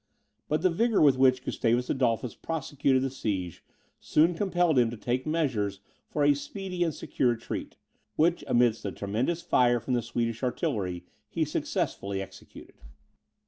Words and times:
But 0.47 0.63
the 0.63 0.71
vigour 0.71 0.99
with 0.99 1.19
which 1.19 1.43
Gustavus 1.43 1.87
Adolphus 1.87 2.33
prosecuted 2.33 3.03
the 3.03 3.11
siege, 3.11 3.63
soon 3.99 4.33
compelled 4.33 4.79
him 4.79 4.89
to 4.89 4.97
take 4.97 5.27
measures 5.27 5.79
for 6.09 6.23
a 6.23 6.33
speedy 6.33 6.83
and 6.83 6.91
secure 6.91 7.29
retreat, 7.29 7.75
which 8.15 8.43
amidst 8.47 8.83
a 8.83 8.91
tremendous 8.91 9.43
fire 9.43 9.79
from 9.79 9.93
the 9.93 10.01
Swedish 10.01 10.41
artillery 10.41 11.05
he 11.29 11.45
successfully 11.45 12.19
executed. 12.19 12.77